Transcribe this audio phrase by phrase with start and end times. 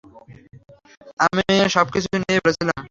[1.25, 1.43] আমি
[1.69, 2.79] সবকিছু নিয়ে ভালোই ছিলাম।